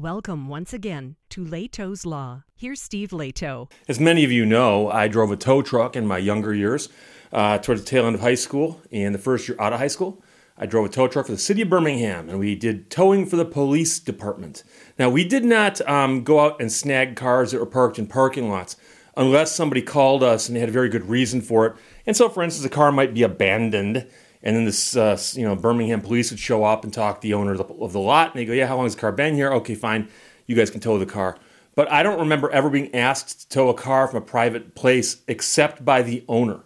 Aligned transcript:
Welcome 0.00 0.48
once 0.48 0.72
again 0.72 1.16
to 1.28 1.44
Lehto's 1.44 2.06
Law. 2.06 2.44
Here's 2.56 2.80
Steve 2.80 3.10
Lehto. 3.10 3.70
As 3.86 4.00
many 4.00 4.24
of 4.24 4.32
you 4.32 4.46
know, 4.46 4.88
I 4.88 5.08
drove 5.08 5.30
a 5.30 5.36
tow 5.36 5.60
truck 5.60 5.94
in 5.94 6.06
my 6.06 6.16
younger 6.16 6.54
years 6.54 6.88
uh, 7.32 7.58
towards 7.58 7.82
the 7.82 7.86
tail 7.86 8.06
end 8.06 8.14
of 8.14 8.22
high 8.22 8.34
school 8.34 8.80
and 8.90 9.14
the 9.14 9.18
first 9.18 9.46
year 9.46 9.58
out 9.60 9.74
of 9.74 9.78
high 9.78 9.88
school. 9.88 10.24
I 10.56 10.64
drove 10.64 10.86
a 10.86 10.88
tow 10.88 11.06
truck 11.06 11.26
for 11.26 11.32
the 11.32 11.38
city 11.38 11.60
of 11.60 11.68
Birmingham 11.68 12.30
and 12.30 12.38
we 12.38 12.54
did 12.54 12.90
towing 12.90 13.26
for 13.26 13.36
the 13.36 13.44
police 13.44 13.98
department. 13.98 14.64
Now, 14.98 15.10
we 15.10 15.22
did 15.22 15.44
not 15.44 15.86
um, 15.86 16.24
go 16.24 16.40
out 16.40 16.62
and 16.62 16.72
snag 16.72 17.14
cars 17.14 17.50
that 17.50 17.60
were 17.60 17.66
parked 17.66 17.98
in 17.98 18.06
parking 18.06 18.48
lots 18.48 18.76
unless 19.18 19.54
somebody 19.54 19.82
called 19.82 20.22
us 20.22 20.48
and 20.48 20.56
they 20.56 20.60
had 20.60 20.70
a 20.70 20.72
very 20.72 20.88
good 20.88 21.10
reason 21.10 21.42
for 21.42 21.66
it. 21.66 21.76
And 22.06 22.16
so, 22.16 22.30
for 22.30 22.42
instance, 22.42 22.64
a 22.64 22.70
car 22.70 22.90
might 22.90 23.12
be 23.12 23.22
abandoned 23.22 24.08
and 24.42 24.56
then 24.56 24.64
this, 24.64 24.96
uh, 24.96 25.18
you 25.32 25.44
know, 25.44 25.54
Birmingham 25.54 26.00
police 26.00 26.30
would 26.30 26.40
show 26.40 26.64
up 26.64 26.84
and 26.84 26.92
talk 26.92 27.20
to 27.20 27.26
the 27.26 27.34
owner 27.34 27.52
of 27.52 27.92
the 27.92 28.00
lot, 28.00 28.32
and 28.32 28.40
they 28.40 28.44
go, 28.44 28.52
"Yeah, 28.52 28.66
how 28.66 28.76
long 28.76 28.86
has 28.86 28.94
the 28.94 29.00
car 29.00 29.12
been 29.12 29.34
here? 29.34 29.52
Okay, 29.52 29.74
fine, 29.74 30.08
you 30.46 30.56
guys 30.56 30.70
can 30.70 30.80
tow 30.80 30.98
the 30.98 31.06
car." 31.06 31.36
But 31.74 31.90
I 31.90 32.02
don't 32.02 32.18
remember 32.18 32.50
ever 32.50 32.68
being 32.68 32.94
asked 32.94 33.40
to 33.40 33.48
tow 33.48 33.68
a 33.68 33.74
car 33.74 34.08
from 34.08 34.22
a 34.22 34.26
private 34.26 34.74
place 34.74 35.18
except 35.28 35.84
by 35.84 36.02
the 36.02 36.24
owner 36.28 36.64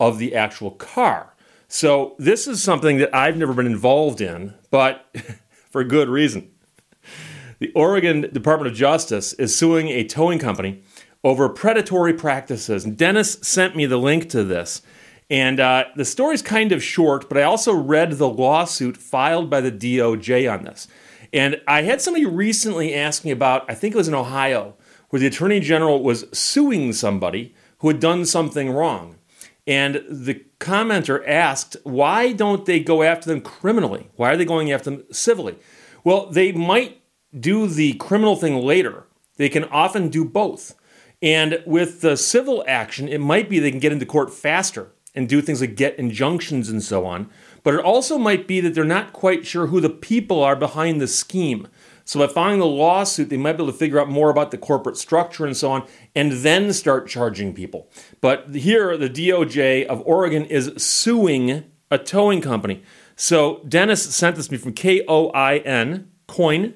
of 0.00 0.18
the 0.18 0.34
actual 0.34 0.70
car. 0.70 1.34
So 1.68 2.14
this 2.18 2.46
is 2.46 2.62
something 2.62 2.98
that 2.98 3.14
I've 3.14 3.36
never 3.36 3.52
been 3.52 3.66
involved 3.66 4.20
in, 4.20 4.54
but 4.70 5.06
for 5.70 5.84
good 5.84 6.08
reason. 6.08 6.50
The 7.58 7.72
Oregon 7.72 8.28
Department 8.32 8.70
of 8.70 8.76
Justice 8.76 9.32
is 9.34 9.56
suing 9.56 9.88
a 9.88 10.04
towing 10.04 10.38
company 10.38 10.82
over 11.24 11.48
predatory 11.48 12.12
practices. 12.12 12.84
And 12.84 12.96
Dennis 12.96 13.38
sent 13.42 13.74
me 13.74 13.86
the 13.86 13.96
link 13.96 14.28
to 14.30 14.44
this. 14.44 14.82
And 15.28 15.58
uh, 15.58 15.86
the 15.96 16.04
story's 16.04 16.42
kind 16.42 16.72
of 16.72 16.82
short, 16.82 17.28
but 17.28 17.38
I 17.38 17.42
also 17.42 17.74
read 17.74 18.12
the 18.12 18.28
lawsuit 18.28 18.96
filed 18.96 19.50
by 19.50 19.60
the 19.60 19.72
DOJ 19.72 20.52
on 20.52 20.64
this. 20.64 20.86
And 21.32 21.60
I 21.66 21.82
had 21.82 22.00
somebody 22.00 22.24
recently 22.24 22.94
ask 22.94 23.24
me 23.24 23.32
about, 23.32 23.68
I 23.68 23.74
think 23.74 23.94
it 23.94 23.98
was 23.98 24.08
in 24.08 24.14
Ohio, 24.14 24.76
where 25.10 25.18
the 25.18 25.26
attorney 25.26 25.60
general 25.60 26.02
was 26.02 26.26
suing 26.32 26.92
somebody 26.92 27.54
who 27.78 27.88
had 27.88 27.98
done 27.98 28.24
something 28.24 28.70
wrong. 28.70 29.16
And 29.66 30.04
the 30.08 30.44
commenter 30.60 31.26
asked, 31.26 31.76
why 31.82 32.32
don't 32.32 32.64
they 32.64 32.78
go 32.78 33.02
after 33.02 33.28
them 33.28 33.40
criminally? 33.40 34.08
Why 34.14 34.32
are 34.32 34.36
they 34.36 34.44
going 34.44 34.70
after 34.70 34.90
them 34.90 35.04
civilly? 35.10 35.58
Well, 36.04 36.30
they 36.30 36.52
might 36.52 37.02
do 37.38 37.66
the 37.66 37.94
criminal 37.94 38.36
thing 38.36 38.64
later. 38.64 39.06
They 39.36 39.48
can 39.48 39.64
often 39.64 40.08
do 40.08 40.24
both. 40.24 40.74
And 41.20 41.62
with 41.66 42.00
the 42.00 42.16
civil 42.16 42.64
action, 42.68 43.08
it 43.08 43.20
might 43.20 43.50
be 43.50 43.58
they 43.58 43.72
can 43.72 43.80
get 43.80 43.92
into 43.92 44.06
court 44.06 44.32
faster 44.32 44.92
and 45.16 45.28
do 45.28 45.40
things 45.40 45.60
like 45.60 45.74
get 45.74 45.98
injunctions 45.98 46.68
and 46.68 46.82
so 46.82 47.06
on. 47.06 47.28
But 47.62 47.74
it 47.74 47.80
also 47.80 48.18
might 48.18 48.46
be 48.46 48.60
that 48.60 48.74
they're 48.74 48.84
not 48.84 49.12
quite 49.12 49.46
sure 49.46 49.66
who 49.66 49.80
the 49.80 49.90
people 49.90 50.44
are 50.44 50.54
behind 50.54 51.00
the 51.00 51.08
scheme. 51.08 51.66
So 52.04 52.20
by 52.20 52.32
filing 52.32 52.60
the 52.60 52.66
lawsuit, 52.66 53.30
they 53.30 53.36
might 53.36 53.54
be 53.54 53.64
able 53.64 53.72
to 53.72 53.78
figure 53.78 53.98
out 53.98 54.08
more 54.08 54.30
about 54.30 54.52
the 54.52 54.58
corporate 54.58 54.96
structure 54.96 55.44
and 55.44 55.56
so 55.56 55.72
on, 55.72 55.88
and 56.14 56.30
then 56.30 56.72
start 56.72 57.08
charging 57.08 57.52
people. 57.52 57.90
But 58.20 58.54
here, 58.54 58.96
the 58.96 59.10
DOJ 59.10 59.86
of 59.86 60.02
Oregon 60.06 60.44
is 60.44 60.72
suing 60.76 61.64
a 61.90 61.98
towing 61.98 62.40
company. 62.40 62.82
So 63.16 63.60
Dennis 63.66 64.14
sent 64.14 64.36
this 64.36 64.46
to 64.46 64.52
me 64.52 64.58
from 64.58 64.74
K 64.74 65.04
O 65.08 65.30
I 65.30 65.58
N, 65.58 66.08
coin. 66.28 66.74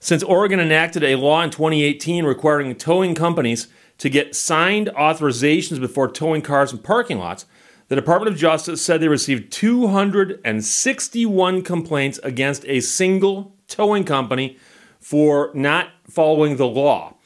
Since 0.00 0.22
Oregon 0.22 0.58
enacted 0.58 1.04
a 1.04 1.16
law 1.16 1.42
in 1.42 1.50
2018 1.50 2.24
requiring 2.24 2.74
towing 2.74 3.14
companies 3.14 3.68
to 3.98 4.08
get 4.08 4.34
signed 4.34 4.90
authorizations 4.96 5.78
before 5.78 6.10
towing 6.10 6.40
cars 6.40 6.72
in 6.72 6.78
parking 6.78 7.18
lots, 7.18 7.44
the 7.90 7.96
Department 7.96 8.32
of 8.32 8.38
Justice 8.38 8.80
said 8.80 9.00
they 9.00 9.08
received 9.08 9.52
261 9.52 11.62
complaints 11.62 12.20
against 12.22 12.64
a 12.66 12.78
single 12.78 13.56
towing 13.66 14.04
company 14.04 14.56
for 15.00 15.50
not 15.54 15.88
following 16.08 16.56
the 16.56 16.68
law. 16.68 17.16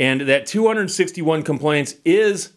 And 0.00 0.22
that 0.22 0.46
261 0.46 1.42
complaints 1.42 1.96
is 2.06 2.54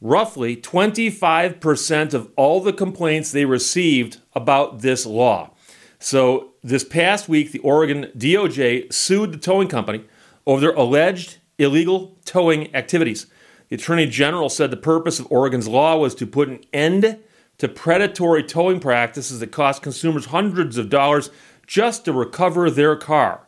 roughly 0.00 0.56
25% 0.56 2.14
of 2.14 2.32
all 2.34 2.60
the 2.60 2.72
complaints 2.72 3.30
they 3.30 3.44
received 3.44 4.20
about 4.32 4.80
this 4.80 5.06
law. 5.06 5.54
So, 6.00 6.54
this 6.64 6.82
past 6.82 7.28
week, 7.28 7.52
the 7.52 7.60
Oregon 7.60 8.10
DOJ 8.18 8.92
sued 8.92 9.32
the 9.32 9.38
towing 9.38 9.68
company 9.68 10.02
over 10.48 10.60
their 10.60 10.72
alleged 10.72 11.36
illegal 11.58 12.16
towing 12.24 12.74
activities. 12.74 13.28
The 13.68 13.76
Attorney 13.76 14.06
General 14.06 14.48
said 14.48 14.70
the 14.70 14.76
purpose 14.76 15.18
of 15.18 15.30
Oregon's 15.30 15.68
law 15.68 15.96
was 15.96 16.14
to 16.16 16.26
put 16.26 16.48
an 16.48 16.60
end 16.72 17.18
to 17.58 17.68
predatory 17.68 18.42
towing 18.42 18.80
practices 18.80 19.40
that 19.40 19.52
cost 19.52 19.82
consumers 19.82 20.26
hundreds 20.26 20.78
of 20.78 20.88
dollars 20.88 21.30
just 21.66 22.04
to 22.06 22.12
recover 22.12 22.70
their 22.70 22.96
car. 22.96 23.46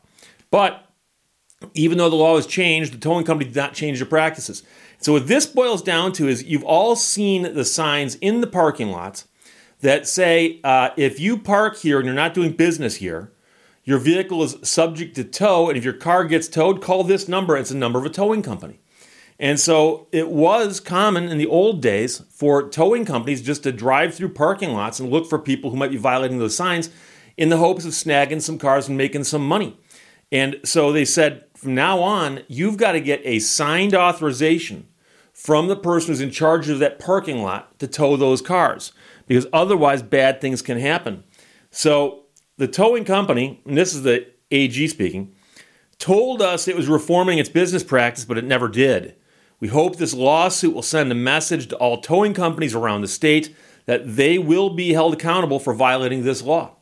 But 0.51 0.85
even 1.75 1.99
though 1.99 2.11
the 2.11 2.17
law 2.17 2.35
was 2.35 2.47
changed, 2.47 2.93
the 2.93 2.99
towing 2.99 3.25
company 3.25 3.51
did 3.51 3.57
not 3.57 3.75
change 3.75 3.99
their 3.99 4.07
practices. 4.07 4.63
So, 4.99 5.15
what 5.15 5.29
this 5.29 5.47
boils 5.47 5.83
down 5.83 6.13
to 6.13 6.29
is 6.29 6.45
you've 6.45 6.65
all 6.65 6.97
seen 6.97 7.55
the 7.55 7.65
signs 7.65 8.17
in 8.17 8.41
the 8.41 8.47
parking 8.47 8.91
lots 8.91 9.27
that 9.81 10.07
say 10.07 10.61
uh, 10.65 10.91
if 10.97 11.19
you 11.19 11.39
park 11.39 11.79
here 11.79 11.99
and 11.99 12.07
you're 12.07 12.15
not 12.15 12.35
doing 12.35 12.53
business 12.53 12.97
here, 12.97 13.33
your 13.85 13.99
vehicle 13.99 14.43
is 14.43 14.57
subject 14.63 15.17
to 15.17 15.25
tow, 15.25 15.69
and 15.69 15.79
if 15.79 15.85
your 15.85 15.95
car 15.95 16.25
gets 16.25 16.49
towed, 16.49 16.83
call 16.83 17.05
this 17.05 17.29
number. 17.29 17.57
It's 17.57 17.71
a 17.71 17.77
number 17.77 17.99
of 17.99 18.05
a 18.05 18.11
towing 18.11 18.43
company. 18.43 18.81
And 19.41 19.59
so 19.59 20.07
it 20.13 20.29
was 20.29 20.81
common 20.81 21.31
in 21.31 21.39
the 21.39 21.47
old 21.47 21.81
days 21.81 22.19
for 22.31 22.69
towing 22.69 23.07
companies 23.07 23.41
just 23.41 23.63
to 23.63 23.73
drive 23.73 24.15
through 24.15 24.35
parking 24.35 24.75
lots 24.75 25.01
and 25.01 25.11
look 25.11 25.27
for 25.27 25.39
people 25.39 25.71
who 25.71 25.79
might 25.79 25.91
be 25.91 25.97
violating 25.97 26.39
those 26.39 26.55
signs 26.55 26.91
in 27.39 27.49
the 27.49 27.57
hopes 27.57 27.87
of 27.87 27.93
snagging 27.93 28.43
some 28.43 28.59
cars 28.59 28.87
and 28.87 28.99
making 28.99 29.25
some 29.25 29.49
money. 29.49 29.79
And 30.31 30.61
so 30.63 30.93
they 30.93 31.07
said 31.07 31.47
from 31.57 31.75
now 31.75 32.01
on, 32.01 32.43
you've 32.49 32.77
got 32.77 32.93
to 32.93 33.01
get 33.01 33.23
a 33.25 33.39
signed 33.39 33.95
authorization 33.95 34.87
from 35.33 35.69
the 35.69 35.77
person 35.77 36.09
who's 36.09 36.21
in 36.21 36.31
charge 36.31 36.69
of 36.69 36.79
that 36.81 36.99
parking 36.99 37.43
lot 37.43 37.79
to 37.79 37.89
tow 37.89 38.19
those 38.19 38.43
cars 38.43 38.93
because 39.27 39.47
otherwise 39.55 40.03
bad 40.03 40.43
things 40.43 40.61
can 40.61 40.79
happen. 40.79 41.25
So 41.71 42.25
the 42.59 42.69
towing 42.69 43.07
company, 43.07 43.63
and 43.65 43.79
this 43.79 43.95
is 43.95 44.03
the 44.03 44.27
AG 44.51 44.87
speaking, 44.89 45.35
told 45.99 46.43
us 46.43 46.69
it 46.69 46.77
was 46.77 46.89
reforming 46.89 47.39
its 47.39 47.49
business 47.49 47.83
practice, 47.83 48.27
but 48.27 48.37
it 48.37 48.45
never 48.45 48.69
did. 48.69 49.17
We 49.61 49.69
hope 49.69 49.97
this 49.97 50.15
lawsuit 50.15 50.75
will 50.75 50.83
send 50.83 51.13
a 51.13 51.15
message 51.15 51.69
to 51.69 51.77
all 51.77 52.01
towing 52.01 52.33
companies 52.33 52.75
around 52.75 53.03
the 53.03 53.09
state 53.09 53.55
that 53.85 54.17
they 54.17 54.39
will 54.39 54.71
be 54.71 54.95
held 54.95 55.13
accountable 55.13 55.61
for 55.61 55.75
violating 55.75 56.25
this 56.25 56.43
law. 56.43 56.77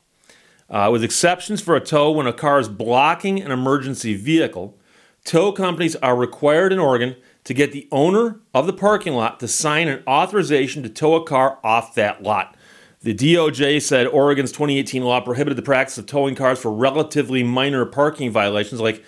Uh, 0.71 0.89
with 0.93 1.03
exceptions 1.03 1.61
for 1.61 1.75
a 1.75 1.81
tow 1.81 2.11
when 2.11 2.27
a 2.27 2.33
car 2.33 2.61
is 2.61 2.69
blocking 2.69 3.41
an 3.41 3.51
emergency 3.51 4.15
vehicle, 4.15 4.79
tow 5.25 5.51
companies 5.51 5.97
are 5.97 6.15
required 6.15 6.73
in 6.73 6.79
Oregon 6.79 7.17
to 7.45 7.55
get 7.55 7.73
the 7.73 7.89
owner 7.91 8.41
of 8.55 8.67
the 8.67 8.73
parking 8.73 9.15
lot 9.15 9.41
to 9.41 9.49
sign 9.49 9.89
an 9.89 10.03
authorization 10.07 10.83
to 10.83 10.89
tow 10.89 11.15
a 11.15 11.25
car 11.25 11.59
off 11.65 11.95
that 11.95 12.23
lot. 12.23 12.55
The 13.01 13.15
DOJ 13.15 13.81
said 13.81 14.07
Oregon's 14.07 14.53
2018 14.53 15.03
law 15.03 15.21
prohibited 15.21 15.57
the 15.57 15.63
practice 15.63 15.99
of 15.99 16.07
towing 16.07 16.35
cars 16.35 16.59
for 16.59 16.73
relatively 16.73 17.43
minor 17.43 17.87
parking 17.87 18.31
violations, 18.31 18.81
like 18.81 19.03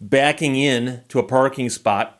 backing 0.00 0.56
in 0.56 1.02
to 1.08 1.18
a 1.18 1.22
parking 1.22 1.70
spot, 1.70 2.15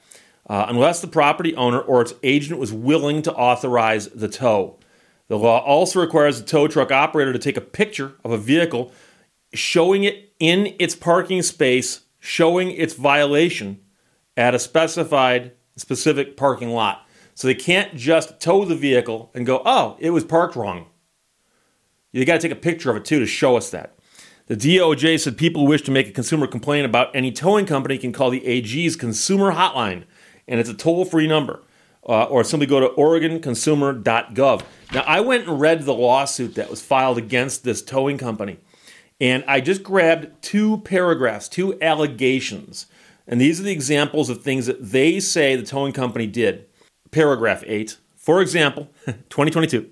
uh, 0.48 0.66
unless 0.68 1.00
the 1.00 1.08
property 1.08 1.54
owner 1.56 1.80
or 1.80 2.02
its 2.02 2.14
agent 2.22 2.58
was 2.58 2.72
willing 2.72 3.22
to 3.22 3.32
authorize 3.34 4.08
the 4.08 4.28
tow. 4.28 4.78
The 5.28 5.38
law 5.38 5.58
also 5.58 6.00
requires 6.00 6.40
the 6.40 6.46
tow 6.46 6.68
truck 6.68 6.92
operator 6.92 7.32
to 7.32 7.38
take 7.38 7.56
a 7.56 7.62
picture 7.62 8.12
of 8.24 8.30
a 8.30 8.38
vehicle 8.38 8.92
showing 9.52 10.04
it 10.04 10.32
in 10.38 10.74
its 10.78 10.94
parking 10.94 11.42
space, 11.42 12.02
showing 12.18 12.70
its 12.70 12.94
violation 12.94 13.80
at 14.36 14.54
a 14.54 14.58
specified 14.58 15.52
specific 15.76 16.36
parking 16.36 16.70
lot. 16.70 17.06
So 17.34 17.48
they 17.48 17.54
can't 17.54 17.94
just 17.96 18.40
tow 18.40 18.64
the 18.64 18.76
vehicle 18.76 19.30
and 19.34 19.44
go, 19.44 19.62
oh, 19.64 19.96
it 19.98 20.10
was 20.10 20.24
parked 20.24 20.56
wrong. 20.56 20.86
You 22.12 22.24
got 22.24 22.40
to 22.40 22.48
take 22.48 22.56
a 22.56 22.60
picture 22.60 22.90
of 22.90 22.96
it 22.96 23.04
too 23.04 23.18
to 23.18 23.26
show 23.26 23.56
us 23.56 23.70
that. 23.70 23.98
The 24.46 24.56
DOJ 24.56 25.20
said 25.20 25.36
people 25.36 25.62
who 25.62 25.68
wish 25.68 25.82
to 25.82 25.90
make 25.90 26.08
a 26.08 26.12
consumer 26.12 26.46
complaint 26.46 26.86
about 26.86 27.14
any 27.14 27.32
towing 27.32 27.66
company 27.66 27.98
can 27.98 28.12
call 28.12 28.30
the 28.30 28.46
AG's 28.46 28.94
consumer 28.94 29.52
hotline, 29.52 30.04
and 30.48 30.60
it's 30.60 30.68
a 30.68 30.74
toll 30.74 31.04
free 31.04 31.26
number. 31.26 31.62
Uh, 32.08 32.22
or 32.26 32.44
simply 32.44 32.68
go 32.68 32.78
to 32.78 32.86
OregonConsumer.gov. 32.90 34.62
Now, 34.92 35.02
I 35.08 35.18
went 35.18 35.48
and 35.48 35.58
read 35.60 35.82
the 35.82 35.92
lawsuit 35.92 36.54
that 36.54 36.70
was 36.70 36.80
filed 36.80 37.18
against 37.18 37.64
this 37.64 37.82
towing 37.82 38.16
company, 38.16 38.58
and 39.20 39.42
I 39.48 39.60
just 39.60 39.82
grabbed 39.82 40.40
two 40.40 40.78
paragraphs, 40.82 41.48
two 41.48 41.76
allegations. 41.82 42.86
And 43.26 43.40
these 43.40 43.58
are 43.58 43.64
the 43.64 43.72
examples 43.72 44.30
of 44.30 44.42
things 44.42 44.66
that 44.66 44.92
they 44.92 45.18
say 45.18 45.56
the 45.56 45.64
towing 45.64 45.92
company 45.92 46.28
did. 46.28 46.66
Paragraph 47.10 47.64
8, 47.66 47.96
for 48.14 48.40
example, 48.40 48.88
2022. 49.06 49.90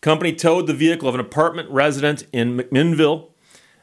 Company 0.00 0.32
towed 0.34 0.66
the 0.66 0.74
vehicle 0.74 1.08
of 1.08 1.14
an 1.14 1.20
apartment 1.20 1.70
resident 1.70 2.26
in 2.32 2.56
McMinnville 2.56 3.30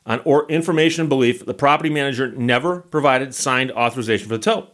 on 0.06 0.22
or 0.26 0.50
information 0.50 1.02
and 1.02 1.10
belief 1.10 1.46
the 1.46 1.54
property 1.54 1.90
manager 1.90 2.32
never 2.32 2.82
provided 2.82 3.34
signed 3.34 3.72
authorization 3.72 4.28
for 4.28 4.38
the 4.38 4.44
tow. 4.44 4.68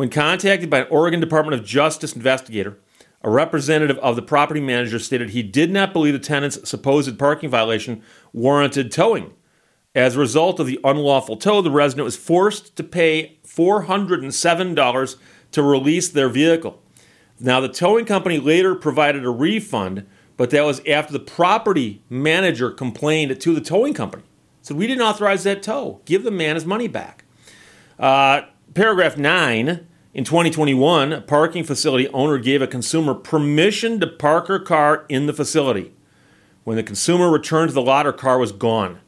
When 0.00 0.08
contacted 0.08 0.70
by 0.70 0.78
an 0.78 0.86
Oregon 0.88 1.20
Department 1.20 1.60
of 1.60 1.66
Justice 1.66 2.14
investigator, 2.14 2.78
a 3.20 3.28
representative 3.28 3.98
of 3.98 4.16
the 4.16 4.22
property 4.22 4.62
manager 4.62 4.98
stated 4.98 5.28
he 5.28 5.42
did 5.42 5.70
not 5.70 5.92
believe 5.92 6.14
the 6.14 6.18
tenant's 6.18 6.66
supposed 6.66 7.18
parking 7.18 7.50
violation 7.50 8.02
warranted 8.32 8.90
towing. 8.90 9.34
As 9.94 10.16
a 10.16 10.20
result 10.20 10.58
of 10.58 10.66
the 10.66 10.80
unlawful 10.84 11.36
tow, 11.36 11.60
the 11.60 11.70
resident 11.70 12.06
was 12.06 12.16
forced 12.16 12.76
to 12.76 12.82
pay 12.82 13.40
$407 13.46 15.16
to 15.50 15.62
release 15.62 16.08
their 16.08 16.30
vehicle. 16.30 16.80
Now, 17.38 17.60
the 17.60 17.68
towing 17.68 18.06
company 18.06 18.38
later 18.38 18.74
provided 18.74 19.26
a 19.26 19.30
refund, 19.30 20.06
but 20.38 20.48
that 20.48 20.64
was 20.64 20.80
after 20.88 21.12
the 21.12 21.20
property 21.20 22.02
manager 22.08 22.70
complained 22.70 23.38
to 23.38 23.54
the 23.54 23.60
towing 23.60 23.92
company. 23.92 24.22
Said, 24.62 24.78
We 24.78 24.86
didn't 24.86 25.02
authorize 25.02 25.44
that 25.44 25.62
tow. 25.62 26.00
Give 26.06 26.22
the 26.22 26.30
man 26.30 26.54
his 26.54 26.64
money 26.64 26.88
back. 26.88 27.26
Uh, 27.98 28.46
paragraph 28.72 29.18
9 29.18 29.88
in 30.12 30.24
2021, 30.24 31.12
a 31.12 31.20
parking 31.20 31.62
facility 31.62 32.08
owner 32.08 32.36
gave 32.38 32.60
a 32.60 32.66
consumer 32.66 33.14
permission 33.14 34.00
to 34.00 34.08
park 34.08 34.48
her 34.48 34.58
car 34.58 35.04
in 35.08 35.26
the 35.26 35.32
facility. 35.32 35.92
When 36.64 36.76
the 36.76 36.82
consumer 36.82 37.30
returned 37.30 37.68
to 37.68 37.74
the 37.74 37.82
lot, 37.82 38.06
her 38.06 38.12
car 38.12 38.38
was 38.38 38.50
gone. 38.50 38.98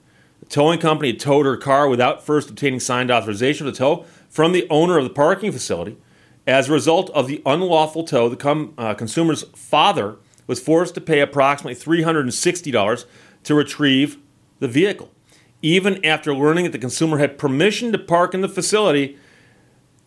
The 0.40 0.46
towing 0.46 0.78
company 0.78 1.12
towed 1.12 1.44
her 1.44 1.56
car 1.56 1.88
without 1.88 2.24
first 2.24 2.50
obtaining 2.50 2.78
signed 2.78 3.10
authorization 3.10 3.66
the 3.66 3.72
tow 3.72 4.04
from 4.28 4.52
the 4.52 4.66
owner 4.70 4.96
of 4.96 5.02
the 5.04 5.10
parking 5.10 5.50
facility. 5.50 5.96
As 6.46 6.68
a 6.68 6.72
result 6.72 7.10
of 7.10 7.26
the 7.26 7.42
unlawful 7.44 8.04
tow, 8.04 8.28
the 8.28 8.36
com- 8.36 8.72
uh, 8.78 8.94
consumer's 8.94 9.42
father 9.54 10.16
was 10.46 10.60
forced 10.60 10.94
to 10.94 11.00
pay 11.00 11.20
approximately 11.20 11.74
$360 11.74 13.04
to 13.42 13.54
retrieve 13.54 14.18
the 14.60 14.68
vehicle. 14.68 15.10
Even 15.62 16.04
after 16.04 16.34
learning 16.34 16.64
that 16.64 16.72
the 16.72 16.78
consumer 16.78 17.18
had 17.18 17.38
permission 17.38 17.90
to 17.92 17.98
park 17.98 18.34
in 18.34 18.40
the 18.40 18.48
facility, 18.48 19.16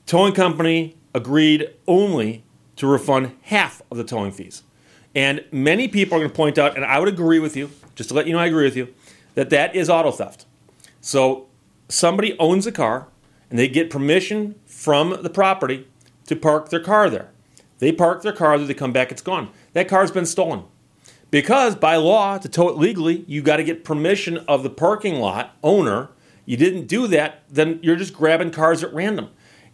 towing 0.06 0.34
company 0.34 0.96
agreed 1.13 1.69
only 1.88 2.44
to 2.75 2.88
refund 2.88 3.36
half 3.44 3.81
of 3.90 3.98
the 3.98 4.04
towing 4.04 4.31
fees. 4.31 4.63
And 5.13 5.44
many 5.52 5.88
people 5.88 6.18
are 6.18 6.19
going 6.19 6.30
to 6.30 6.36
point 6.36 6.57
out, 6.57 6.75
and 6.75 6.84
I 6.84 7.00
would 7.00 7.07
agree 7.07 7.40
with 7.40 7.56
you, 7.56 7.72
just 7.96 8.10
to 8.10 8.16
let 8.16 8.28
you 8.28 8.34
know 8.34 8.40
I 8.40 8.48
agree 8.48 8.66
with 8.66 8.75
you, 8.75 8.94
that 9.36 9.50
that 9.50 9.75
is 9.75 9.90
auto 9.90 10.12
theft. 10.12 10.46
So 11.00 11.48
somebody 11.88 12.38
owns 12.38 12.68
a 12.68 12.72
car 12.72 13.07
and 13.50 13.57
they 13.57 13.68
get 13.68 13.90
permission 13.90 14.56
from 14.66 15.22
the 15.22 15.30
property 15.30 15.88
to 16.25 16.36
park 16.36 16.69
their 16.69 16.80
car 16.80 17.10
there. 17.10 17.30
They 17.80 17.92
park 17.92 18.24
their 18.24 18.34
car 18.34 18.58
there, 18.58 18.68
they 18.68 18.74
come 18.74 18.94
back, 18.94 19.12
it's 19.12 19.22
gone. 19.22 19.50
That 19.74 19.88
car's 19.88 20.12
been 20.12 20.25
stolen. 20.25 20.63
Because 21.31 21.75
by 21.75 21.96
law, 21.98 22.38
to 22.38 22.48
tow 22.48 22.69
it 22.69 22.78
legally, 22.78 23.25
you 23.28 23.42
got 23.42 23.58
to 23.58 23.63
get 23.63 23.84
permission 23.84 24.38
of 24.48 24.63
the 24.63 24.69
parking 24.69 25.16
lot 25.16 25.56
owner. 25.63 26.10
You 26.46 26.58
didn't 26.58 26.88
do 26.88 27.08
that, 27.08 27.44
then 27.50 27.80
you're 27.81 27.96
just 27.96 28.13
grabbing 28.13 28.51
cars 28.51 28.84
at 28.84 28.94
random. 28.94 29.30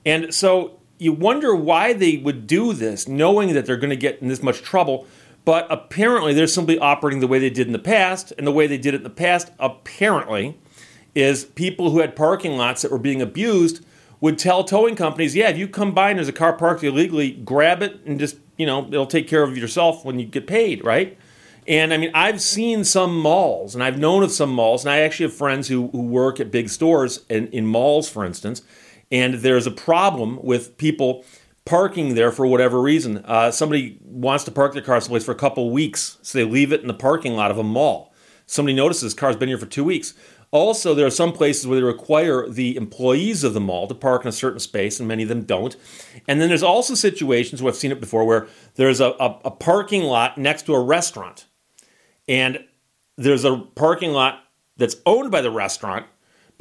And 0.06 0.34
so 0.34 0.80
you 0.98 1.14
wonder 1.14 1.56
why 1.56 1.94
they 1.94 2.18
would 2.18 2.48
do 2.48 2.74
this, 2.74 3.08
knowing 3.08 3.54
that 3.54 3.66
they're 3.66 3.78
going 3.78 3.90
to 3.90 3.96
get 3.96 4.22
in 4.22 4.28
this 4.28 4.44
much 4.44 4.62
trouble. 4.62 5.08
But 5.44 5.66
apparently, 5.72 6.34
they're 6.34 6.46
simply 6.46 6.78
operating 6.78 7.20
the 7.20 7.28
way 7.28 7.40
they 7.40 7.50
did 7.50 7.66
in 7.68 7.74
the 7.74 7.80
past. 7.80 8.32
And 8.38 8.46
the 8.46 8.52
way 8.52 8.68
they 8.68 8.78
did 8.78 8.94
it 8.94 8.98
in 8.98 9.04
the 9.04 9.10
past, 9.10 9.52
apparently, 9.60 10.60
is 11.16 11.46
people 11.46 11.90
who 11.90 12.00
had 12.00 12.16
parking 12.16 12.58
lots 12.58 12.84
that 12.84 12.92
were 12.92 13.00
being 13.00 13.22
abused 13.22 13.84
would 14.22 14.38
tell 14.38 14.64
towing 14.64 14.96
companies, 14.96 15.36
yeah, 15.36 15.50
if 15.50 15.58
you 15.58 15.68
come 15.68 15.94
by 15.94 16.12
and 16.12 16.20
there's 16.20 16.28
a 16.28 16.34
car 16.34 16.54
parked 16.54 16.84
illegally, 16.84 17.32
grab 17.32 17.82
it 17.82 18.00
and 18.06 18.20
just, 18.20 18.38
you 18.56 18.68
know, 18.68 18.88
it'll 18.88 19.08
take 19.08 19.28
care 19.28 19.42
of 19.42 19.58
yourself 19.58 20.06
when 20.06 20.20
you 20.20 20.26
get 20.28 20.46
paid, 20.46 20.86
right? 20.86 21.18
And 21.68 21.92
I 21.92 21.98
mean, 21.98 22.12
I've 22.14 22.40
seen 22.40 22.84
some 22.84 23.18
malls 23.18 23.74
and 23.74 23.84
I've 23.84 23.98
known 23.98 24.22
of 24.22 24.32
some 24.32 24.52
malls, 24.52 24.86
and 24.86 24.94
I 24.94 25.00
actually 25.00 25.26
have 25.26 25.36
friends 25.36 25.68
who, 25.68 25.88
who 25.88 26.04
work 26.04 26.40
at 26.40 26.52
big 26.52 26.70
stores 26.70 27.26
in, 27.30 27.48
in 27.48 27.66
malls, 27.66 28.10
for 28.10 28.24
instance, 28.24 28.62
and 29.12 29.36
there's 29.36 29.68
a 29.68 29.72
problem 29.72 30.40
with 30.42 30.78
people 30.78 31.26
parking 31.66 32.16
there 32.16 32.32
for 32.32 32.48
whatever 32.48 32.82
reason. 32.82 33.18
Uh, 33.26 33.52
somebody 33.52 34.00
wants 34.04 34.44
to 34.46 34.52
park 34.52 34.74
their 34.74 34.82
car 34.82 35.00
someplace 35.00 35.26
for 35.26 35.32
a 35.32 35.36
couple 35.36 35.70
weeks, 35.70 36.18
so 36.22 36.38
they 36.38 36.44
leave 36.44 36.72
it 36.72 36.82
in 36.82 36.88
the 36.88 36.94
parking 36.94 37.34
lot 37.34 37.52
of 37.52 37.58
a 37.58 37.64
mall. 37.64 38.14
Somebody 38.46 38.76
notices 38.76 39.14
car's 39.14 39.36
been 39.36 39.50
here 39.50 39.58
for 39.58 39.66
two 39.66 39.84
weeks. 39.84 40.14
Also, 40.52 40.94
there 40.94 41.06
are 41.06 41.12
some 41.12 41.32
places 41.32 41.66
where 41.66 41.78
they 41.78 41.84
require 41.84 42.48
the 42.50 42.76
employees 42.76 43.46
of 43.46 43.54
the 43.54 43.62
mall 43.62 43.88
to 43.88 43.96
park 43.96 44.24
in 44.24 44.28
a 44.28 44.34
certain 44.34 44.60
space, 44.60 45.00
and 45.00 45.08
many 45.08 45.24
of 45.24 45.30
them 45.30 45.44
don't. 45.44 45.78
And 46.28 46.42
then 46.42 46.50
there's 46.50 46.64
also 46.64 46.94
situations 46.94 47.62
where 47.62 47.72
I've 47.72 47.78
seen 47.78 47.92
it 47.92 48.02
before 48.02 48.26
where 48.26 48.48
there's 48.76 49.00
a, 49.00 49.12
a, 49.12 49.40
a 49.46 49.52
parking 49.52 50.04
lot 50.04 50.38
next 50.38 50.64
to 50.64 50.74
a 50.74 50.84
restaurant, 50.84 51.46
and 52.28 52.66
there's 53.18 53.46
a 53.46 53.58
parking 53.76 54.12
lot 54.12 54.44
that's 54.76 54.98
owned 55.06 55.32
by 55.32 55.42
the 55.42 55.52
restaurant, 55.52 56.06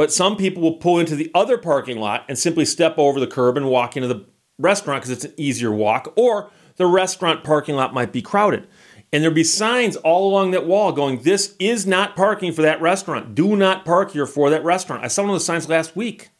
but 0.00 0.10
some 0.10 0.34
people 0.34 0.62
will 0.62 0.78
pull 0.78 0.98
into 0.98 1.14
the 1.14 1.30
other 1.34 1.58
parking 1.58 1.98
lot 1.98 2.24
and 2.26 2.38
simply 2.38 2.64
step 2.64 2.94
over 2.96 3.20
the 3.20 3.26
curb 3.26 3.58
and 3.58 3.68
walk 3.68 3.98
into 3.98 4.08
the 4.08 4.24
restaurant 4.58 5.02
because 5.02 5.10
it's 5.10 5.26
an 5.26 5.34
easier 5.36 5.70
walk, 5.70 6.10
or 6.16 6.50
the 6.76 6.86
restaurant 6.86 7.44
parking 7.44 7.74
lot 7.74 7.92
might 7.92 8.10
be 8.10 8.22
crowded. 8.22 8.66
And 9.12 9.22
there'd 9.22 9.34
be 9.34 9.44
signs 9.44 9.96
all 9.96 10.30
along 10.30 10.52
that 10.52 10.64
wall 10.64 10.92
going, 10.92 11.20
This 11.20 11.54
is 11.58 11.86
not 11.86 12.16
parking 12.16 12.50
for 12.50 12.62
that 12.62 12.80
restaurant. 12.80 13.34
Do 13.34 13.56
not 13.56 13.84
park 13.84 14.12
here 14.12 14.24
for 14.24 14.48
that 14.48 14.64
restaurant. 14.64 15.04
I 15.04 15.08
saw 15.08 15.20
one 15.20 15.32
of 15.32 15.34
those 15.34 15.44
signs 15.44 15.68
last 15.68 15.94
week. 15.94 16.30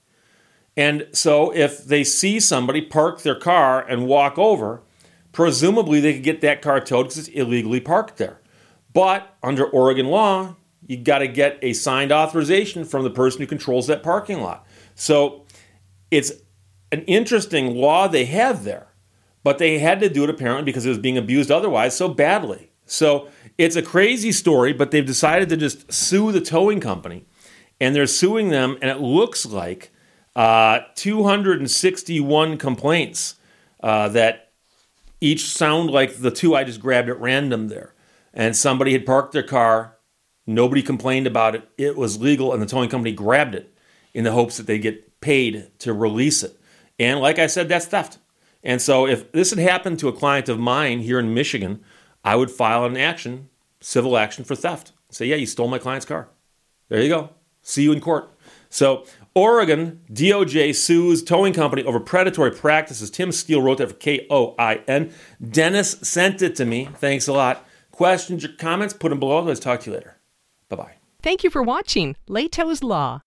And 0.75 1.09
so 1.13 1.55
if 1.55 1.85
they 1.85 2.03
see 2.03 2.41
somebody 2.41 2.81
park 2.81 3.21
their 3.21 3.39
car 3.39 3.87
and 3.87 4.07
walk 4.07 4.39
over, 4.39 4.81
presumably 5.33 6.01
they 6.01 6.15
could 6.15 6.23
get 6.23 6.41
that 6.41 6.63
car 6.63 6.81
towed 6.81 7.09
because 7.09 7.19
it's 7.19 7.29
illegally 7.29 7.81
parked 7.81 8.17
there. 8.17 8.41
But 8.95 9.37
under 9.43 9.67
Oregon 9.67 10.07
law, 10.07 10.57
you 10.91 10.97
got 10.99 11.19
to 11.19 11.29
get 11.29 11.59
a 11.63 11.73
signed 11.73 12.13
authorization 12.13 12.85
from 12.85 13.05
the 13.05 13.11
person 13.11 13.41
who 13.41 13.47
controls 13.47 13.87
that 13.87 14.03
parking 14.03 14.41
lot. 14.41 14.67
So 14.95 15.45
it's 16.11 16.33
an 16.93 17.03
interesting 17.03 17.77
law 17.77 18.09
they 18.09 18.25
have 18.25 18.65
there 18.65 18.91
but 19.43 19.59
they 19.59 19.79
had 19.79 20.01
to 20.01 20.09
do 20.09 20.25
it 20.25 20.31
apparently 20.31 20.65
because 20.65 20.85
it 20.87 20.91
was 20.91 20.99
being 20.99 21.19
abused 21.19 21.51
otherwise 21.51 21.97
so 21.97 22.09
badly. 22.09 22.71
So 22.87 23.29
it's 23.57 23.77
a 23.77 23.83
crazy 23.83 24.33
story, 24.33 24.73
but 24.73 24.91
they've 24.91 25.07
decided 25.07 25.49
to 25.51 25.57
just 25.57 25.93
sue 25.93 26.33
the 26.33 26.41
towing 26.41 26.81
company, 26.81 27.25
and 27.81 27.95
they're 27.95 28.07
suing 28.07 28.49
them, 28.49 28.77
and 28.83 28.91
it 28.91 29.01
looks 29.01 29.47
like 29.47 29.93
uh, 30.35 30.81
261 30.97 32.59
complaints 32.59 33.37
uh, 33.83 34.09
that 34.09 34.53
each 35.21 35.47
sound 35.47 35.91
like 35.91 36.17
the 36.17 36.31
two 36.31 36.55
I 36.55 36.65
just 36.65 36.81
grabbed 36.81 37.09
at 37.09 37.21
random 37.21 37.69
there. 37.69 37.95
And 38.33 38.57
somebody 38.57 38.93
had 38.93 39.05
parked 39.05 39.33
their 39.33 39.43
car, 39.43 39.97
nobody 40.55 40.83
complained 40.83 41.27
about 41.27 41.55
it, 41.55 41.69
it 41.79 41.97
was 41.97 42.21
legal, 42.21 42.53
and 42.53 42.63
the 42.63 42.67
towing 42.67 42.91
company 42.91 43.13
grabbed 43.13 43.55
it 43.55 43.73
in 44.13 44.25
the 44.25 44.33
hopes 44.33 44.57
that 44.57 44.67
they 44.67 44.79
get 44.79 45.21
paid 45.21 45.71
to 45.79 45.93
release 45.93 46.43
it. 46.43 46.59
And 46.99 47.21
like 47.21 47.39
I 47.39 47.47
said, 47.47 47.69
that's 47.69 47.87
theft. 47.87 48.19
And 48.63 48.83
so 48.83 49.07
if 49.07 49.33
this 49.33 49.51
had 49.51 49.59
happened 49.59 49.99
to 50.01 50.09
a 50.09 50.13
client 50.13 50.49
of 50.49 50.59
mine 50.59 51.01
here 51.01 51.19
in 51.19 51.33
Michigan, 51.33 51.81
I 52.25 52.37
would 52.37 52.51
file 52.51 52.85
an 52.85 52.97
action, 52.97 53.49
civil 53.81 54.17
action 54.17 54.45
for 54.45 54.55
theft. 54.55 54.93
Say, 55.11 55.27
yeah, 55.27 55.37
you 55.37 55.47
stole 55.47 55.69
my 55.69 55.79
client's 55.79 56.07
car. 56.07 56.29
There 56.89 57.01
you 57.01 57.09
go. 57.09 57.31
See 57.63 57.83
you 57.83 57.93
in 57.93 58.01
court. 58.01 58.31
So 58.69 59.05
Oregon 59.35 60.01
DOJ 60.13 60.75
sues 60.75 61.23
towing 61.23 61.53
company 61.53 61.85
over 61.85 62.01
predatory 62.01 62.51
practices. 62.51 63.11
Tim 63.11 63.33
Steele 63.33 63.63
wrote 63.63 63.79
that 63.79 63.89
for 63.89 63.95
K 63.95 64.27
O 64.31 64.55
I 64.59 64.83
N. 64.87 65.13
Dennis 65.47 65.93
sent 66.03 66.43
it 66.43 66.55
to 66.57 66.65
me. 66.65 66.89
Thanks 66.97 67.29
a 67.29 67.33
lot. 67.33 67.67
Questions 67.91 68.45
or 68.45 68.49
comments? 68.49 68.95
Put 68.95 69.11
them 69.11 69.21
below. 69.21 69.41
Let's 69.43 69.61
talk 69.61 69.81
to 69.81 69.91
you 69.91 69.97
later. 69.97 70.20
Bye 70.71 70.77
bye. 70.77 70.95
Thank 71.23 71.45
you 71.45 71.51
for 71.51 71.63
watching 71.63 72.17
Lehto's 72.29 72.83
Law. 72.83 73.21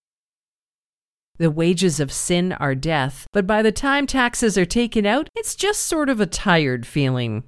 The 1.38 1.52
wages 1.52 2.00
of 2.00 2.12
sin 2.12 2.54
are 2.54 2.76
death, 2.76 3.28
but 3.32 3.46
by 3.46 3.62
the 3.62 3.72
time 3.72 4.08
taxes 4.08 4.58
are 4.58 4.66
taken 4.66 5.06
out, 5.06 5.30
it's 5.36 5.56
just 5.56 5.82
sort 5.82 6.10
of 6.10 6.20
a 6.20 6.26
tired 6.26 6.86
feeling. 6.88 7.44